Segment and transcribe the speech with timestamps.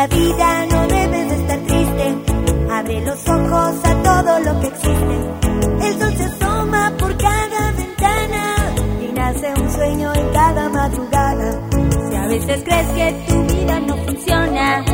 [0.00, 2.06] la vida no debes de estar triste.
[2.70, 5.16] Abre los ojos a todo lo que existe.
[5.86, 8.44] El sol se asoma por cada ventana
[9.02, 11.68] y nace un sueño en cada madrugada.
[12.08, 14.84] Si a veces crees que tu vida no funciona,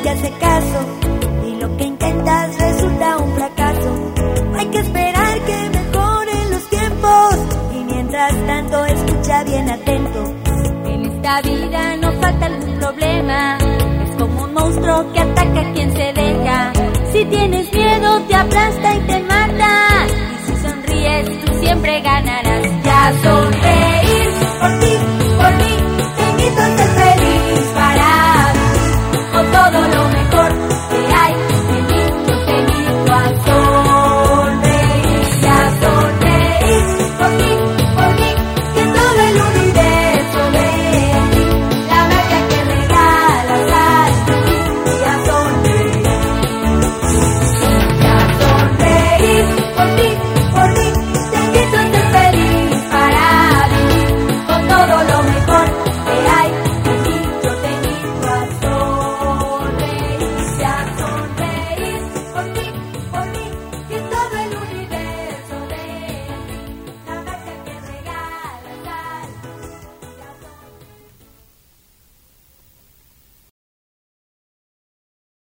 [0.00, 0.86] nadie hace caso
[1.46, 4.12] y lo que intentas resulta un fracaso,
[4.58, 7.36] hay que esperar que mejoren los tiempos
[7.74, 10.34] y mientras tanto escucha bien atento.
[10.86, 13.58] En esta vida no falta algún problema.
[14.04, 16.72] Es como un monstruo que ataca a quien se deja.
[17.12, 20.06] Si tienes miedo, te aplasta y te mata.
[20.06, 22.82] Y si sonríes, tú siempre ganarás.
[22.84, 23.79] Ya sonreír